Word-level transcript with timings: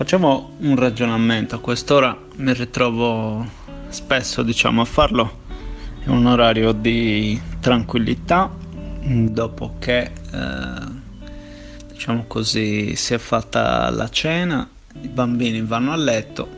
Facciamo 0.00 0.52
un 0.60 0.76
ragionamento, 0.76 1.56
a 1.56 1.58
quest'ora 1.58 2.18
mi 2.36 2.54
ritrovo 2.54 3.46
spesso 3.90 4.42
diciamo, 4.42 4.80
a 4.80 4.86
farlo, 4.86 5.40
è 6.02 6.08
un 6.08 6.24
orario 6.24 6.72
di 6.72 7.38
tranquillità 7.60 8.50
dopo 9.02 9.74
che 9.78 10.00
eh, 10.00 10.10
diciamo 11.92 12.24
così 12.26 12.96
si 12.96 13.12
è 13.12 13.18
fatta 13.18 13.90
la 13.90 14.08
cena, 14.08 14.66
i 15.02 15.08
bambini 15.08 15.60
vanno 15.60 15.92
a 15.92 15.96
letto, 15.96 16.48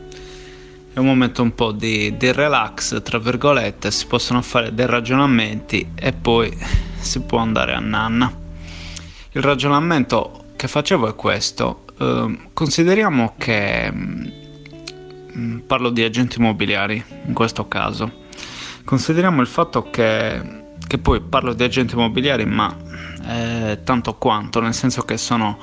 è 0.93 0.99
un 0.99 1.05
momento 1.05 1.41
un 1.41 1.53
po' 1.53 1.73
di, 1.73 2.15
di 2.15 2.31
relax, 2.31 3.01
tra 3.01 3.19
virgolette, 3.19 3.91
si 3.91 4.07
possono 4.07 4.41
fare 4.41 4.73
dei 4.73 4.85
ragionamenti 4.85 5.89
e 5.95 6.13
poi 6.13 6.57
si 6.97 7.19
può 7.19 7.39
andare 7.39 7.73
a 7.73 7.79
nanna. 7.79 8.33
Il 9.31 9.41
ragionamento 9.41 10.45
che 10.55 10.69
facevo 10.69 11.09
è 11.09 11.15
questo, 11.15 11.82
Ehm, 11.99 12.49
consideriamo 12.53 13.35
che 13.37 13.91
mm, 13.91 15.59
parlo 15.67 15.89
di 15.89 16.03
agenti 16.03 16.39
immobiliari 16.39 17.03
in 17.25 17.33
questo 17.33 17.67
caso. 17.67 18.21
Consideriamo 18.83 19.41
il 19.41 19.47
fatto 19.47 19.89
che, 19.89 20.41
che 20.87 20.97
poi 20.97 21.21
parlo 21.21 21.53
di 21.53 21.63
agenti 21.63 21.93
immobiliari, 21.93 22.45
ma 22.45 22.75
eh, 23.27 23.79
tanto 23.83 24.15
quanto, 24.15 24.59
nel 24.59 24.73
senso 24.73 25.03
che 25.03 25.17
sono 25.17 25.57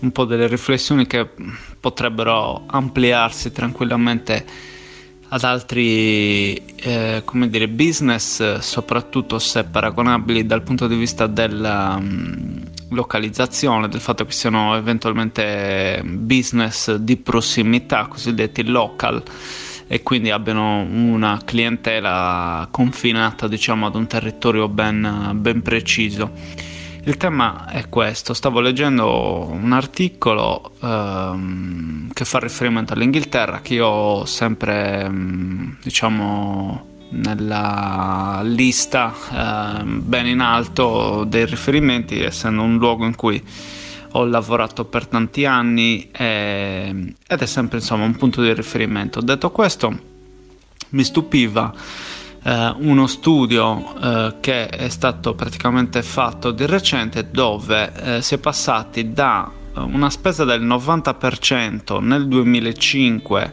un 0.00 0.12
po' 0.12 0.24
delle 0.24 0.46
riflessioni 0.46 1.06
che 1.06 1.28
potrebbero 1.78 2.62
ampliarsi 2.66 3.52
tranquillamente 3.52 4.44
ad 5.32 5.44
altri 5.44 6.56
eh, 6.76 7.22
come 7.24 7.48
dire, 7.48 7.68
business, 7.68 8.58
soprattutto 8.58 9.38
se 9.38 9.64
paragonabili 9.64 10.46
dal 10.46 10.62
punto 10.62 10.88
di 10.88 10.96
vista 10.96 11.26
della 11.26 11.96
um, 11.98 12.49
localizzazione, 12.90 13.88
del 13.88 14.00
fatto 14.00 14.24
che 14.24 14.32
siano 14.32 14.76
eventualmente 14.76 16.02
business 16.04 16.94
di 16.94 17.16
prossimità, 17.16 18.06
cosiddetti 18.06 18.64
local, 18.64 19.22
e 19.86 20.02
quindi 20.02 20.30
abbiano 20.30 20.80
una 20.82 21.40
clientela 21.44 22.68
confinata 22.70 23.48
diciamo 23.48 23.86
ad 23.86 23.96
un 23.96 24.06
territorio 24.06 24.68
ben, 24.68 25.32
ben 25.34 25.62
preciso. 25.62 26.30
Il 27.04 27.16
tema 27.16 27.66
è 27.66 27.88
questo, 27.88 28.34
stavo 28.34 28.60
leggendo 28.60 29.48
un 29.50 29.72
articolo 29.72 30.74
ehm, 30.80 32.12
che 32.12 32.24
fa 32.24 32.38
riferimento 32.38 32.92
all'Inghilterra 32.92 33.60
che 33.62 33.74
io 33.74 33.86
ho 33.86 34.24
sempre 34.26 35.00
ehm, 35.04 35.78
diciamo 35.82 36.89
nella 37.10 38.40
lista 38.44 39.14
eh, 39.80 39.84
ben 39.84 40.26
in 40.26 40.40
alto 40.40 41.24
dei 41.26 41.46
riferimenti, 41.46 42.20
essendo 42.20 42.62
un 42.62 42.78
luogo 42.78 43.04
in 43.04 43.14
cui 43.14 43.42
ho 44.12 44.24
lavorato 44.24 44.84
per 44.84 45.06
tanti 45.06 45.44
anni 45.44 46.08
e, 46.10 47.14
ed 47.26 47.40
è 47.40 47.46
sempre 47.46 47.78
insomma 47.78 48.04
un 48.04 48.16
punto 48.16 48.42
di 48.42 48.52
riferimento. 48.52 49.20
Detto 49.20 49.50
questo, 49.50 49.98
mi 50.90 51.04
stupiva 51.04 51.72
eh, 52.42 52.74
uno 52.78 53.06
studio 53.06 53.94
eh, 54.00 54.34
che 54.40 54.68
è 54.68 54.88
stato 54.88 55.34
praticamente 55.34 56.02
fatto 56.02 56.50
di 56.50 56.66
recente 56.66 57.30
dove 57.30 57.92
eh, 58.16 58.22
si 58.22 58.34
è 58.34 58.38
passati 58.38 59.12
da 59.12 59.50
una 59.74 60.10
spesa 60.10 60.44
del 60.44 60.64
90% 60.64 62.00
nel 62.00 62.26
2005 62.26 63.52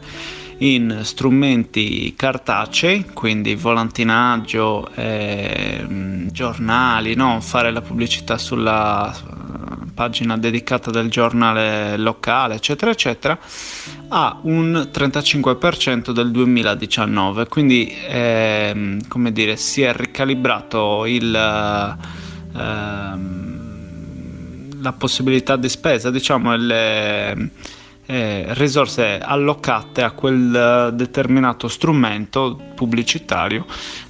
in 0.58 1.00
strumenti 1.02 2.14
cartacei, 2.16 3.06
quindi 3.12 3.54
volantinaggio, 3.54 4.90
eh, 4.94 5.84
giornali, 6.30 7.14
no? 7.14 7.40
fare 7.40 7.70
la 7.70 7.80
pubblicità 7.80 8.38
sulla 8.38 9.14
eh, 9.14 9.90
pagina 9.94 10.36
dedicata 10.36 10.90
del 10.90 11.10
giornale 11.10 11.96
locale, 11.96 12.56
eccetera, 12.56 12.90
eccetera, 12.90 13.38
a 14.08 14.38
un 14.42 14.88
35% 14.92 16.10
del 16.10 16.30
2019. 16.30 17.46
Quindi, 17.46 17.94
eh, 18.08 18.98
come 19.06 19.32
dire, 19.32 19.56
si 19.56 19.82
è 19.82 19.92
ricalibrato 19.94 21.06
il, 21.06 21.34
eh, 21.34 22.58
la 24.80 24.92
possibilità 24.92 25.56
di 25.56 25.68
spesa, 25.68 26.10
diciamo, 26.10 26.56
le 26.56 27.50
eh, 28.10 28.46
risorse 28.54 29.18
allocate 29.18 30.02
a 30.02 30.12
quel 30.12 30.54
eh, 30.54 30.94
determinato 30.94 31.68
strumento 31.68 32.58
pubblicitario. 32.74 33.66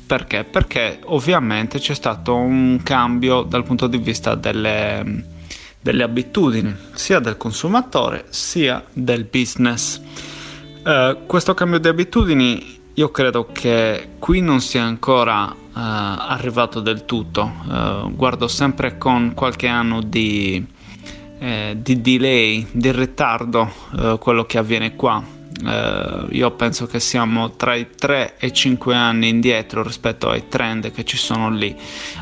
Perché? 0.07 0.45
Perché 0.45 1.01
ovviamente 1.07 1.81
c'è 1.81 1.95
stato 1.95 2.37
un 2.37 2.81
cambio 2.85 3.43
dal 3.43 3.65
punto 3.65 3.89
di 3.89 3.99
vista 3.99 4.37
delle, 4.37 5.25
delle 5.81 6.03
abitudini, 6.05 6.73
sia 6.93 7.19
del 7.19 7.37
consumatore 7.37 8.27
sia 8.29 8.85
del 8.93 9.25
business. 9.25 10.01
Eh, 10.85 11.17
questo 11.27 11.55
cambio 11.55 11.81
di 11.81 11.89
abitudini 11.89 12.77
io 12.95 13.11
credo 13.11 13.49
che 13.53 14.11
qui 14.19 14.41
non 14.41 14.61
sia 14.61 14.83
ancora 14.83 15.45
uh, 15.45 15.55
arrivato 15.73 16.81
del 16.81 17.05
tutto. 17.05 17.43
Uh, 17.65 18.13
guardo 18.15 18.49
sempre 18.49 18.99
con 18.99 19.35
qualche 19.35 19.69
anno 19.69 20.03
di, 20.03 20.65
eh, 21.39 21.77
di 21.79 22.01
delay, 22.01 22.67
di 22.71 22.93
ritardo 22.93 23.71
eh, 23.99 24.17
quello 24.19 24.45
che 24.45 24.59
avviene 24.59 24.97
qua. 24.97 25.37
Eh, 25.65 26.27
io 26.31 26.51
penso 26.53 26.87
che 26.87 27.01
siamo 27.01 27.57
tra 27.57 27.75
i 27.75 27.89
3 27.97 28.37
e 28.39 28.49
i 28.49 28.53
5 28.53 28.95
anni 28.95 29.29
indietro 29.29 29.83
rispetto 29.83 30.29
ai 30.29 30.47
trend 30.49 30.93
che 30.93 31.05
ci 31.05 31.17
sono 31.17 31.51
lì, 31.51 31.75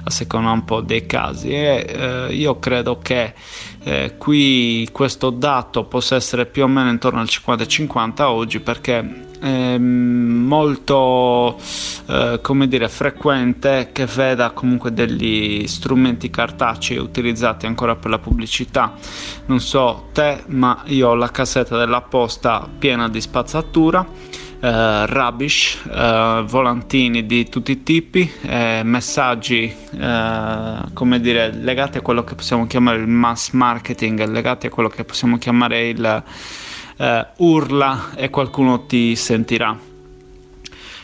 a 0.04 0.10
seconda 0.10 0.50
un 0.50 0.64
po' 0.64 0.80
dei 0.80 1.06
casi. 1.06 1.50
E 1.50 1.86
eh, 1.86 2.34
io 2.34 2.58
credo 2.58 2.98
che 2.98 3.34
eh, 3.82 4.14
qui 4.16 4.88
questo 4.90 5.30
dato 5.30 5.84
possa 5.84 6.16
essere 6.16 6.46
più 6.46 6.64
o 6.64 6.66
meno 6.66 6.90
intorno 6.90 7.20
al 7.20 7.28
50-50 7.30 8.22
oggi 8.22 8.60
perché 8.60 9.24
è 9.38 9.78
molto 9.78 11.58
eh, 12.08 12.38
come 12.42 12.68
dire 12.68 12.88
frequente 12.88 13.90
che 13.92 14.06
veda 14.06 14.50
comunque 14.50 14.92
degli 14.92 15.66
strumenti 15.66 16.30
cartacei 16.30 16.98
utilizzati 16.98 17.66
ancora 17.66 17.96
per 17.96 18.10
la 18.10 18.18
pubblicità 18.18 18.94
non 19.46 19.60
so 19.60 20.08
te 20.12 20.44
ma 20.46 20.82
io 20.86 21.08
ho 21.08 21.14
la 21.14 21.30
cassetta 21.30 21.76
della 21.76 22.02
posta 22.02 22.68
piena 22.78 23.08
di 23.08 23.20
spazzatura 23.20 24.06
eh, 24.58 25.06
rubbish 25.06 25.78
eh, 25.84 26.44
volantini 26.46 27.26
di 27.26 27.48
tutti 27.48 27.72
i 27.72 27.82
tipi 27.82 28.30
eh, 28.42 28.80
messaggi 28.84 29.74
eh, 29.98 30.78
come 30.92 31.20
dire 31.20 31.52
legati 31.52 31.98
a 31.98 32.00
quello 32.00 32.24
che 32.24 32.34
possiamo 32.34 32.66
chiamare 32.66 32.98
il 32.98 33.08
mass 33.08 33.50
marketing 33.50 34.24
legati 34.26 34.66
a 34.66 34.70
quello 34.70 34.88
che 34.88 35.04
possiamo 35.04 35.38
chiamare 35.38 35.88
il 35.88 36.22
urla 37.36 38.12
e 38.14 38.30
qualcuno 38.30 38.86
ti 38.86 39.14
sentirà. 39.16 39.85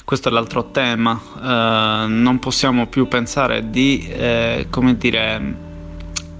Questo 0.05 0.29
è 0.29 0.33
l'altro 0.33 0.71
tema, 0.71 1.19
eh, 1.37 2.07
non 2.09 2.39
possiamo 2.41 2.87
più 2.87 3.07
pensare 3.07 3.71
di, 3.71 4.07
eh, 4.09 4.67
come 4.69 4.97
dire, 4.97 5.55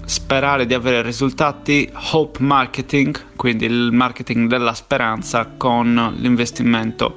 sperare 0.05 0.65
di 0.65 0.73
avere 0.73 1.01
risultati. 1.01 1.89
Hope 2.11 2.43
marketing, 2.43 3.35
quindi 3.35 3.65
il 3.65 3.91
marketing 3.91 4.49
della 4.49 4.73
speranza 4.73 5.53
con 5.57 6.13
l'investimento 6.17 7.15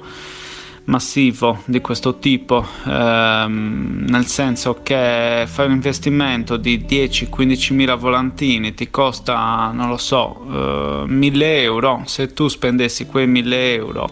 massivo 0.85 1.63
di 1.65 1.81
questo 1.81 2.17
tipo, 2.17 2.65
ehm, 2.85 4.05
nel 4.07 4.25
senso 4.25 4.79
che 4.81 5.43
fai 5.45 5.65
un 5.65 5.73
investimento 5.73 6.55
di 6.55 6.85
10-15 6.87 7.73
mila 7.73 7.95
volantini, 7.95 8.73
ti 8.73 8.89
costa, 8.89 9.69
non 9.73 9.89
lo 9.89 9.97
so, 9.97 11.03
eh, 11.05 11.07
1000 11.07 11.61
euro, 11.61 12.03
se 12.05 12.33
tu 12.33 12.47
spendessi 12.47 13.05
quei 13.05 13.27
1000 13.27 13.73
euro 13.73 14.09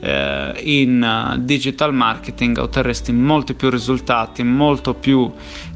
eh, 0.00 0.52
in 0.62 1.36
digital 1.40 1.94
marketing 1.94 2.58
otterresti 2.58 3.12
molti 3.12 3.54
più 3.54 3.70
risultati, 3.70 4.42
molto 4.42 4.94
più 4.94 5.30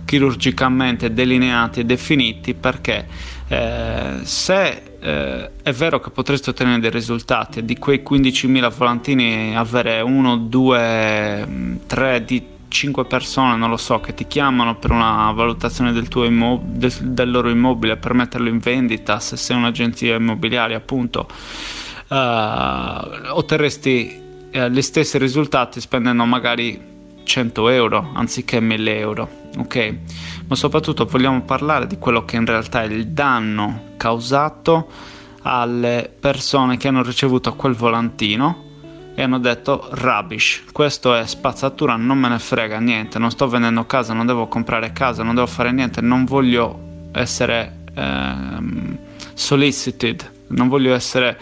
chirurgicamente 0.05 1.13
delineati 1.13 1.81
e 1.81 1.85
definiti 1.85 2.55
perché 2.55 3.07
eh, 3.49 4.21
se 4.23 4.83
eh, 5.01 5.51
è 5.63 5.73
vero 5.73 6.01
che 6.01 6.11
potresti 6.11 6.49
ottenere 6.49 6.81
dei 6.81 6.91
risultati 6.91 7.65
di 7.65 7.77
quei 7.77 8.03
15.000 8.07 8.75
volantini 8.75 9.55
avere 9.55 10.01
uno, 10.01 10.37
due, 10.37 11.79
tre 11.87 12.25
di 12.25 12.53
5 12.67 13.05
persone, 13.05 13.57
non 13.57 13.71
lo 13.71 13.77
so, 13.77 14.01
che 14.01 14.15
ti 14.15 14.27
chiamano 14.27 14.77
per 14.77 14.91
una 14.91 15.31
valutazione 15.33 15.93
del, 15.93 16.09
tuo 16.09 16.25
immob- 16.25 16.65
del, 16.65 16.93
del 17.01 17.31
loro 17.31 17.51
immobile 17.51 17.97
per 17.97 18.15
metterlo 18.15 18.49
in 18.49 18.59
vendita, 18.59 19.21
se 19.21 19.37
sei 19.37 19.57
un'agenzia 19.57 20.17
immobiliare 20.17 20.75
appunto, 20.75 21.29
eh, 22.15 23.29
otterresti 23.29 24.23
eh, 24.51 24.71
gli 24.71 24.83
stessi 24.83 25.19
risultati 25.19 25.81
spendendo 25.81 26.25
magari 26.25 26.93
100 27.25 27.69
euro 27.71 28.11
anziché 28.15 28.61
1000 28.61 28.99
euro, 28.99 29.29
ok? 29.59 29.95
Ma 30.47 30.55
soprattutto 30.55 31.07
vogliamo 31.07 31.43
parlare 31.43 31.87
di 31.87 31.99
quello 31.99 32.25
che 32.25 32.37
in 32.37 32.47
realtà 32.47 32.83
è 32.83 32.87
il 32.87 33.09
danno 33.09 33.95
causato 33.97 34.89
alle 35.43 36.11
persone 36.21 36.77
che 36.77 36.89
hanno 36.89 37.03
ricevuto 37.03 37.55
quel 37.55 37.75
volantino 37.75 38.63
e 39.17 39.23
hanno 39.23 39.39
detto 39.39 39.89
rubbish, 39.93 40.65
questo 40.73 41.15
è 41.15 41.27
spazzatura, 41.27 41.97
non 41.97 42.19
me 42.19 42.29
ne 42.29 42.39
frega 42.39 42.79
niente, 42.79 43.19
non 43.19 43.31
sto 43.31 43.49
vendendo 43.49 43.85
casa, 43.87 44.13
non 44.13 44.27
devo 44.27 44.49
comprare 44.49 44.93
casa, 44.93 45.23
non 45.23 45.35
devo 45.35 45.47
fare 45.47 45.71
niente, 45.73 46.01
non 46.01 46.25
voglio 46.25 47.09
essere 47.13 47.85
ehm, 47.95 48.99
solicited, 49.35 50.31
non 50.49 50.69
voglio 50.69 50.95
essere 50.95 51.39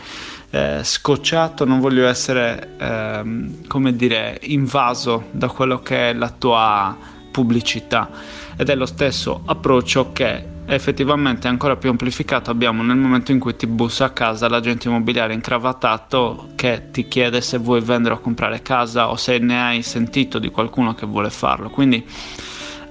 eh, 0.54 0.81
scocciato, 0.84 1.64
non 1.64 1.81
voglio 1.81 2.06
essere, 2.06 2.75
ehm, 2.76 3.66
come 3.66 3.96
dire, 3.96 4.38
invaso 4.43 5.28
da 5.31 5.49
quello 5.49 5.81
che 5.81 6.10
è 6.10 6.12
la 6.12 6.28
tua 6.28 6.94
pubblicità. 7.31 8.10
Ed 8.54 8.69
è 8.69 8.75
lo 8.75 8.84
stesso 8.84 9.40
approccio 9.46 10.12
che 10.12 10.50
effettivamente 10.66 11.49
ancora 11.49 11.76
più 11.76 11.88
amplificato 11.88 12.50
abbiamo 12.50 12.82
nel 12.82 12.96
momento 12.96 13.32
in 13.32 13.38
cui 13.38 13.56
ti 13.56 13.66
bussa 13.66 14.04
a 14.04 14.10
casa 14.10 14.49
l'agente 14.49 14.88
immobiliare 14.88 15.32
incravatato 15.32 16.50
che 16.55 16.90
ti 16.93 17.08
chiede 17.08 17.40
se 17.40 17.56
vuoi 17.56 17.81
vendere 17.81 18.14
o 18.14 18.20
comprare 18.20 18.60
casa 18.60 19.08
o 19.08 19.16
se 19.16 19.38
ne 19.38 19.60
hai 19.60 19.82
sentito 19.82 20.38
di 20.38 20.50
qualcuno 20.50 20.93
che 20.93 21.06
vuole 21.06 21.31
farlo. 21.31 21.70
Quindi 21.70 22.06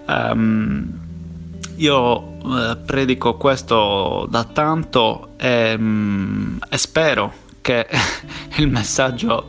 um, 0.07 0.99
io 1.75 2.37
eh, 2.43 2.77
predico 2.77 3.35
questo 3.37 4.25
da 4.27 4.45
tanto 4.45 5.33
e, 5.37 5.75
um, 5.77 6.57
e 6.67 6.77
spero 6.77 7.49
che 7.61 7.87
il 8.57 8.67
messaggio 8.67 9.47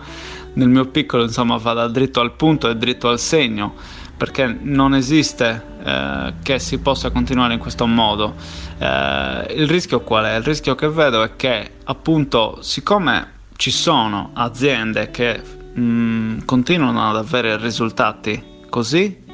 nel 0.54 0.68
mio 0.68 0.86
piccolo 0.86 1.22
insomma 1.24 1.56
vada 1.56 1.88
dritto 1.88 2.20
al 2.20 2.32
punto 2.32 2.68
e 2.68 2.76
dritto 2.76 3.08
al 3.08 3.18
segno 3.18 3.74
perché 4.22 4.56
non 4.60 4.94
esiste 4.94 5.62
eh, 5.82 6.34
che 6.44 6.60
si 6.60 6.78
possa 6.78 7.10
continuare 7.10 7.54
in 7.54 7.58
questo 7.58 7.86
modo. 7.86 8.36
Eh, 8.78 9.54
il 9.56 9.66
rischio 9.66 10.00
qual 10.02 10.26
è? 10.26 10.36
Il 10.36 10.44
rischio 10.44 10.76
che 10.76 10.88
vedo 10.88 11.24
è 11.24 11.34
che 11.34 11.78
appunto 11.82 12.58
siccome 12.60 13.30
ci 13.56 13.72
sono 13.72 14.30
aziende 14.34 15.10
che 15.10 15.42
mh, 15.74 15.80
mm, 15.80 16.38
continuano 16.44 17.08
ad 17.08 17.16
avere 17.16 17.56
risultati 17.56 18.40
così 18.70 19.24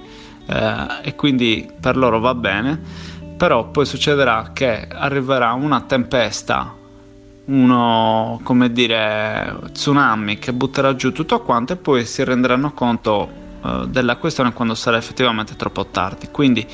eh, 0.46 0.86
e 1.02 1.14
quindi 1.14 1.70
per 1.78 1.98
loro 1.98 2.18
va 2.18 2.34
bene, 2.34 2.80
però 3.36 3.68
poi 3.68 3.84
succederà 3.84 4.52
che 4.54 4.88
arriverà 4.90 5.52
una 5.52 5.82
tempesta 5.82 6.77
uno 7.48 8.40
come 8.42 8.72
dire 8.72 9.56
tsunami 9.72 10.38
che 10.38 10.52
butterà 10.52 10.94
giù 10.94 11.12
tutto 11.12 11.40
quanto 11.40 11.72
e 11.72 11.76
poi 11.76 12.04
si 12.04 12.22
renderanno 12.24 12.72
conto 12.72 13.30
uh, 13.62 13.86
della 13.86 14.16
questione 14.16 14.52
quando 14.52 14.74
sarà 14.74 14.96
effettivamente 14.96 15.56
troppo 15.56 15.86
tardi. 15.86 16.28
Quindi 16.30 16.66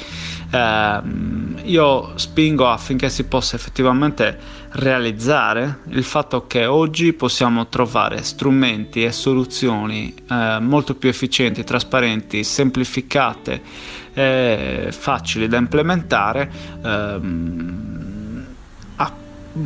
uh, 0.50 1.60
io 1.62 2.12
spingo 2.16 2.68
affinché 2.68 3.08
si 3.08 3.24
possa 3.24 3.54
effettivamente 3.56 4.62
realizzare 4.70 5.80
il 5.90 6.02
fatto 6.02 6.46
che 6.48 6.66
oggi 6.66 7.12
possiamo 7.12 7.68
trovare 7.68 8.22
strumenti 8.24 9.04
e 9.04 9.12
soluzioni 9.12 10.12
uh, 10.28 10.60
molto 10.60 10.96
più 10.96 11.08
efficienti, 11.08 11.62
trasparenti, 11.62 12.42
semplificate 12.42 13.92
e 14.14 14.88
facili 14.90 15.48
da 15.48 15.56
implementare 15.56 16.50
ehm, 16.84 17.93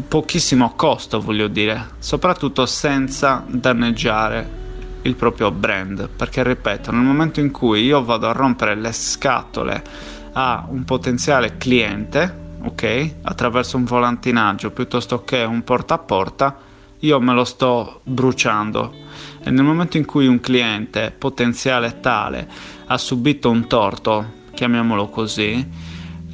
pochissimo 0.06 0.74
costo, 0.76 1.20
voglio 1.20 1.48
dire, 1.48 1.90
soprattutto 1.98 2.66
senza 2.66 3.44
danneggiare 3.46 4.56
il 5.02 5.14
proprio 5.14 5.50
brand. 5.50 6.08
Perché 6.08 6.42
ripeto 6.42 6.90
nel 6.92 7.02
momento 7.02 7.40
in 7.40 7.50
cui 7.50 7.84
io 7.84 8.04
vado 8.04 8.28
a 8.28 8.32
rompere 8.32 8.74
le 8.74 8.92
scatole 8.92 9.82
a 10.32 10.66
un 10.68 10.84
potenziale 10.84 11.56
cliente 11.56 12.46
ok 12.60 13.14
attraverso 13.22 13.76
un 13.76 13.84
volantinaggio 13.84 14.70
piuttosto 14.70 15.22
che 15.22 15.42
un 15.44 15.62
porta 15.62 15.94
a 15.94 15.98
porta 15.98 16.58
io 17.00 17.20
me 17.20 17.32
lo 17.32 17.44
sto 17.44 18.00
bruciando. 18.04 18.92
E 19.42 19.50
nel 19.50 19.64
momento 19.64 19.96
in 19.96 20.04
cui 20.04 20.26
un 20.26 20.40
cliente 20.40 21.14
potenziale 21.16 22.00
tale 22.00 22.48
ha 22.86 22.98
subito 22.98 23.50
un 23.50 23.66
torto 23.66 24.36
chiamiamolo 24.52 25.08
così 25.08 25.66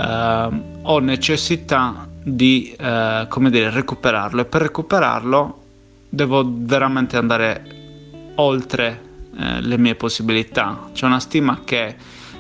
eh, 0.01 0.49
ho 0.83 0.99
necessità 1.01 2.09
di 2.27 2.75
eh, 2.79 3.27
come 3.29 3.51
dire 3.51 3.69
recuperarlo 3.69 4.41
e 4.41 4.45
per 4.47 4.63
recuperarlo 4.63 5.63
devo 6.09 6.51
veramente 6.51 7.19
andare 7.19 8.33
oltre 8.37 9.01
eh, 9.39 9.61
le 9.61 9.77
mie 9.77 9.95
possibilità. 9.95 10.89
C'è 10.93 11.05
una 11.05 11.21
stima 11.21 11.61
che 11.65 11.95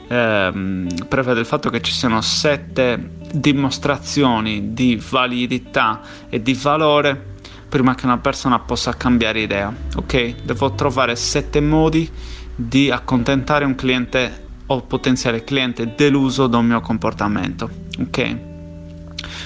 ehm, 0.08 0.88
prevede 1.06 1.40
il 1.40 1.46
fatto 1.46 1.68
che 1.68 1.82
ci 1.82 1.92
siano 1.92 2.22
sette 2.22 3.10
dimostrazioni 3.30 4.72
di 4.72 5.00
validità 5.10 6.00
e 6.30 6.40
di 6.40 6.54
valore 6.54 7.32
prima 7.68 7.94
che 7.94 8.06
una 8.06 8.18
persona 8.18 8.58
possa 8.60 8.96
cambiare 8.96 9.40
idea. 9.40 9.74
Ok? 9.96 10.42
Devo 10.44 10.72
trovare 10.72 11.14
sette 11.14 11.60
modi 11.60 12.08
di 12.54 12.90
accontentare 12.90 13.66
un 13.66 13.74
cliente 13.74 14.42
o 14.66 14.80
potenziale 14.80 15.44
cliente 15.44 15.94
deluso 15.94 16.46
da 16.46 16.56
un 16.56 16.66
mio 16.66 16.80
comportamento. 16.80 17.68
Ok? 17.98 18.53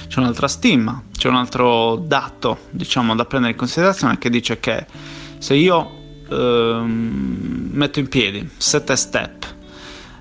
C'è 0.09 0.19
un'altra 0.19 0.49
stima, 0.49 1.03
c'è 1.15 1.29
un 1.29 1.35
altro 1.35 1.95
dato, 1.95 2.65
diciamo, 2.71 3.15
da 3.15 3.23
prendere 3.23 3.53
in 3.53 3.57
considerazione 3.57 4.17
che 4.17 4.29
dice 4.29 4.59
che 4.59 4.85
se 5.37 5.53
io 5.53 5.99
Ehm, 6.29 7.69
metto 7.71 7.99
in 7.99 8.07
piedi 8.07 8.47
sette 8.57 8.95
step 8.95 9.45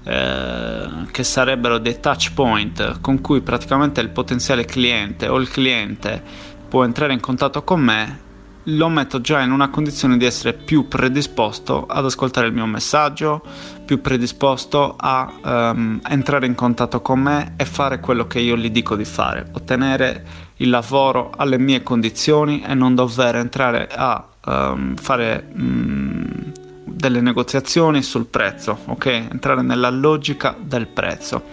eh, 0.04 0.88
che 1.10 1.22
sarebbero 1.22 1.76
dei 1.78 2.00
touch 2.00 2.32
point 2.32 3.00
con 3.00 3.20
cui 3.20 3.42
praticamente 3.42 4.00
il 4.00 4.08
potenziale 4.08 4.64
cliente 4.64 5.28
o 5.28 5.36
il 5.38 5.50
cliente 5.50 6.22
può 6.66 6.84
entrare 6.84 7.12
in 7.12 7.20
contatto 7.20 7.62
con 7.62 7.80
me 7.80 8.20
lo 8.70 8.88
metto 8.88 9.20
già 9.20 9.40
in 9.40 9.50
una 9.50 9.70
condizione 9.70 10.16
di 10.16 10.24
essere 10.24 10.52
più 10.52 10.88
predisposto 10.88 11.86
ad 11.86 12.04
ascoltare 12.04 12.48
il 12.48 12.52
mio 12.52 12.66
messaggio, 12.66 13.42
più 13.84 14.00
predisposto 14.00 14.94
a 14.96 15.32
um, 15.42 16.00
entrare 16.06 16.46
in 16.46 16.54
contatto 16.54 17.00
con 17.00 17.20
me 17.20 17.54
e 17.56 17.64
fare 17.64 18.00
quello 18.00 18.26
che 18.26 18.40
io 18.40 18.56
gli 18.56 18.70
dico 18.70 18.94
di 18.96 19.06
fare, 19.06 19.48
ottenere 19.52 20.24
il 20.56 20.68
lavoro 20.68 21.32
alle 21.36 21.58
mie 21.58 21.82
condizioni 21.82 22.62
e 22.62 22.74
non 22.74 22.94
dover 22.94 23.36
entrare 23.36 23.88
a 23.90 24.26
um, 24.44 24.96
fare 24.96 25.48
um, 25.54 26.52
delle 26.84 27.20
negoziazioni 27.20 28.02
sul 28.02 28.26
prezzo, 28.26 28.78
ok? 28.86 29.06
Entrare 29.06 29.62
nella 29.62 29.90
logica 29.90 30.54
del 30.60 30.88
prezzo. 30.88 31.44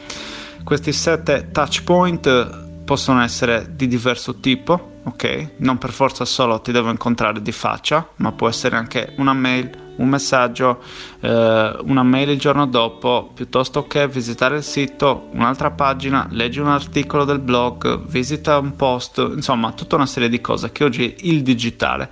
Questi 0.63 0.91
sette 0.91 1.49
touch 1.51 1.83
point 1.83 2.83
possono 2.83 3.21
essere 3.21 3.69
di 3.75 3.87
diverso 3.87 4.39
tipo, 4.39 4.94
ok? 5.05 5.51
Non 5.57 5.77
per 5.77 5.91
forza 5.91 6.25
solo 6.25 6.59
ti 6.61 6.71
devo 6.71 6.89
incontrare 6.89 7.41
di 7.41 7.51
faccia, 7.51 8.07
ma 8.17 8.31
può 8.31 8.49
essere 8.49 8.75
anche 8.75 9.13
una 9.17 9.33
mail, 9.33 9.69
un 9.97 10.09
messaggio, 10.09 10.81
eh, 11.19 11.77
una 11.83 12.03
mail 12.03 12.29
il 12.29 12.39
giorno 12.39 12.65
dopo, 12.65 13.31
piuttosto 13.33 13.85
che 13.85 14.07
visitare 14.07 14.57
il 14.57 14.63
sito, 14.63 15.29
un'altra 15.31 15.71
pagina, 15.71 16.27
leggi 16.31 16.59
un 16.59 16.67
articolo 16.67 17.23
del 17.23 17.39
blog, 17.39 18.05
visita 18.07 18.57
un 18.57 18.75
post, 18.75 19.17
insomma, 19.35 19.71
tutta 19.71 19.95
una 19.95 20.07
serie 20.07 20.29
di 20.29 20.41
cose 20.41 20.71
che 20.71 20.83
oggi 20.83 21.15
il 21.21 21.43
digitale 21.43 22.09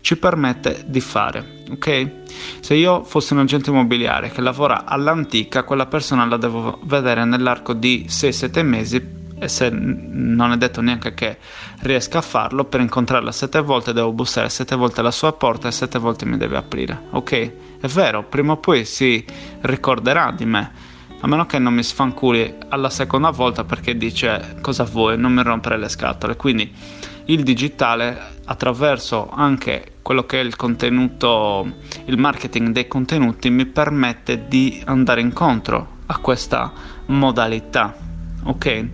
ci 0.00 0.16
permette 0.16 0.84
di 0.86 1.00
fare. 1.00 1.58
Ok? 1.70 2.10
Se 2.60 2.74
io 2.74 3.04
fossi 3.04 3.34
un 3.34 3.40
agente 3.40 3.68
immobiliare 3.68 4.30
che 4.30 4.40
lavora 4.40 4.86
all'antica, 4.86 5.62
quella 5.62 5.84
persona 5.84 6.24
la 6.24 6.38
devo 6.38 6.78
vedere 6.84 7.26
nell'arco 7.26 7.74
di 7.74 8.06
6-7 8.08 8.62
mesi 8.64 9.18
e 9.40 9.48
se 9.48 9.70
non 9.70 10.52
è 10.52 10.56
detto 10.56 10.80
neanche 10.82 11.14
che 11.14 11.38
riesca 11.80 12.18
a 12.18 12.22
farlo, 12.22 12.64
per 12.66 12.80
incontrarla 12.80 13.32
sette 13.32 13.60
volte 13.60 13.92
devo 13.92 14.12
bussare 14.12 14.50
sette 14.50 14.76
volte 14.76 15.00
alla 15.00 15.10
sua 15.10 15.32
porta 15.32 15.68
e 15.68 15.72
sette 15.72 15.98
volte 15.98 16.26
mi 16.26 16.36
deve 16.36 16.58
aprire. 16.58 17.06
Ok? 17.10 17.32
È 17.80 17.86
vero, 17.86 18.22
prima 18.22 18.52
o 18.52 18.56
poi 18.58 18.84
si 18.84 19.24
ricorderà 19.62 20.30
di 20.30 20.44
me. 20.44 20.88
A 21.22 21.26
meno 21.26 21.46
che 21.46 21.58
non 21.58 21.74
mi 21.74 21.82
sfanculi 21.82 22.54
alla 22.68 22.90
seconda 22.90 23.30
volta 23.30 23.64
perché 23.64 23.96
dice 23.96 24.56
cosa 24.60 24.84
vuoi, 24.84 25.18
non 25.18 25.32
mi 25.32 25.42
rompere 25.42 25.78
le 25.78 25.88
scatole. 25.88 26.36
Quindi 26.36 26.72
il 27.26 27.42
digitale 27.42 28.38
attraverso 28.44 29.30
anche 29.30 29.94
quello 30.02 30.24
che 30.26 30.40
è 30.40 30.44
il 30.44 30.56
contenuto, 30.56 31.66
il 32.06 32.18
marketing 32.18 32.70
dei 32.72 32.88
contenuti 32.88 33.48
mi 33.48 33.64
permette 33.64 34.48
di 34.48 34.82
andare 34.86 35.20
incontro 35.20 35.98
a 36.06 36.18
questa 36.18 36.72
modalità. 37.06 38.08
Ok? 38.44 38.86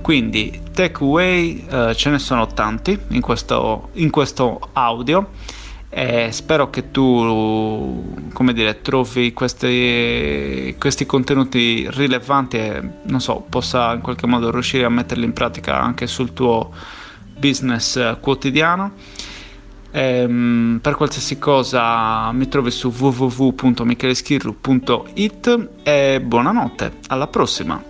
Quindi 0.00 0.60
takeaway 0.72 1.66
eh, 1.68 1.94
ce 1.94 2.10
ne 2.10 2.18
sono 2.18 2.46
tanti 2.46 2.98
in 3.08 3.20
questo, 3.20 3.90
in 3.94 4.10
questo 4.10 4.70
audio 4.72 5.28
e 5.90 6.30
spero 6.32 6.70
che 6.70 6.90
tu 6.90 8.14
come 8.32 8.52
dire 8.52 8.82
trovi 8.82 9.32
questi, 9.32 10.74
questi 10.78 11.06
contenuti 11.06 11.88
rilevanti 11.90 12.58
e 12.58 12.82
non 13.04 13.20
so 13.20 13.44
possa 13.48 13.94
in 13.94 14.00
qualche 14.00 14.26
modo 14.26 14.50
riuscire 14.50 14.84
a 14.84 14.90
metterli 14.90 15.24
in 15.24 15.32
pratica 15.32 15.80
anche 15.80 16.06
sul 16.06 16.34
tuo 16.34 16.72
business 17.38 17.96
eh, 17.96 18.18
quotidiano. 18.20 18.92
Ehm, 19.90 20.80
per 20.82 20.94
qualsiasi 20.94 21.38
cosa 21.38 22.30
mi 22.32 22.46
trovi 22.48 22.70
su 22.70 22.92
www.micheleschirru.it 22.96 25.68
e 25.82 26.20
buonanotte, 26.20 26.92
alla 27.08 27.26
prossima! 27.26 27.87